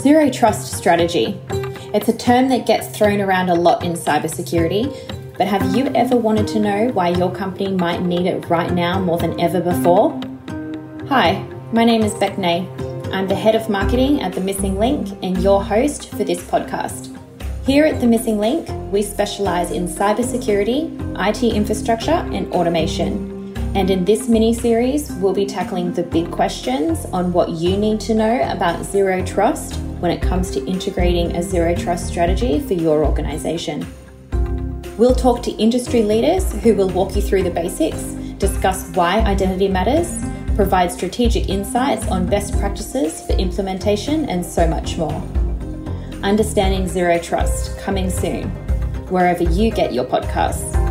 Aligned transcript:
Zero 0.00 0.30
trust 0.30 0.72
strategy. 0.72 1.38
It's 1.92 2.08
a 2.08 2.16
term 2.16 2.48
that 2.48 2.66
gets 2.66 2.88
thrown 2.88 3.20
around 3.20 3.50
a 3.50 3.54
lot 3.54 3.84
in 3.84 3.92
cybersecurity, 3.92 4.88
but 5.36 5.46
have 5.46 5.76
you 5.76 5.88
ever 5.88 6.16
wanted 6.16 6.48
to 6.48 6.58
know 6.58 6.88
why 6.94 7.10
your 7.10 7.30
company 7.30 7.70
might 7.70 8.00
need 8.00 8.24
it 8.24 8.48
right 8.48 8.72
now 8.72 8.98
more 8.98 9.18
than 9.18 9.38
ever 9.38 9.60
before? 9.60 10.18
Hi, 11.08 11.46
my 11.74 11.84
name 11.84 12.00
is 12.00 12.14
Beck 12.14 12.38
Nay. 12.38 12.66
I'm 13.12 13.28
the 13.28 13.34
head 13.34 13.54
of 13.54 13.68
marketing 13.68 14.22
at 14.22 14.32
The 14.32 14.40
Missing 14.40 14.78
Link 14.78 15.18
and 15.22 15.36
your 15.42 15.62
host 15.62 16.08
for 16.08 16.24
this 16.24 16.42
podcast. 16.44 17.14
Here 17.66 17.84
at 17.84 18.00
The 18.00 18.06
Missing 18.06 18.38
Link, 18.38 18.70
we 18.90 19.02
specialize 19.02 19.70
in 19.70 19.86
cybersecurity, 19.86 20.96
IT 21.28 21.42
infrastructure, 21.42 22.26
and 22.32 22.50
automation. 22.54 23.29
And 23.74 23.88
in 23.88 24.04
this 24.04 24.28
mini 24.28 24.52
series, 24.52 25.12
we'll 25.12 25.32
be 25.32 25.46
tackling 25.46 25.92
the 25.92 26.02
big 26.02 26.30
questions 26.30 27.04
on 27.06 27.32
what 27.32 27.50
you 27.50 27.76
need 27.76 28.00
to 28.00 28.14
know 28.14 28.42
about 28.50 28.84
zero 28.84 29.24
trust 29.24 29.76
when 30.00 30.10
it 30.10 30.20
comes 30.20 30.50
to 30.50 30.66
integrating 30.66 31.36
a 31.36 31.42
zero 31.42 31.74
trust 31.74 32.08
strategy 32.08 32.58
for 32.60 32.74
your 32.74 33.04
organization. 33.04 33.86
We'll 34.98 35.14
talk 35.14 35.42
to 35.44 35.52
industry 35.52 36.02
leaders 36.02 36.52
who 36.62 36.74
will 36.74 36.90
walk 36.90 37.14
you 37.14 37.22
through 37.22 37.44
the 37.44 37.50
basics, 37.50 38.02
discuss 38.38 38.90
why 38.90 39.20
identity 39.20 39.68
matters, 39.68 40.18
provide 40.56 40.90
strategic 40.90 41.48
insights 41.48 42.06
on 42.08 42.26
best 42.26 42.58
practices 42.58 43.22
for 43.24 43.32
implementation, 43.34 44.28
and 44.28 44.44
so 44.44 44.66
much 44.66 44.98
more. 44.98 45.22
Understanding 46.22 46.86
Zero 46.88 47.18
Trust 47.18 47.78
coming 47.78 48.10
soon, 48.10 48.50
wherever 49.08 49.44
you 49.44 49.70
get 49.70 49.94
your 49.94 50.04
podcasts. 50.04 50.89